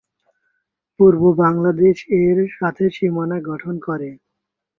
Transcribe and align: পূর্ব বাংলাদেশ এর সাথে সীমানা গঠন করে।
পূর্ব 0.99 1.21
বাংলাদেশ 1.41 1.97
এর 2.21 2.37
সাথে 2.57 2.85
সীমানা 2.95 3.37
গঠন 3.49 3.75
করে। 3.87 4.09